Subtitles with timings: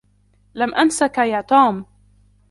[0.55, 1.85] لم أنسك يا توم.